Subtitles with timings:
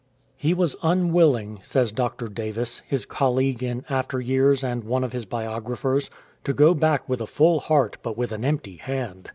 [0.35, 2.27] He was unwilling, says Dr.
[2.27, 6.09] Davis, his colleague in after years and one of his biographers,''
[6.45, 9.29] to go back with a full heart but with an empty hand.""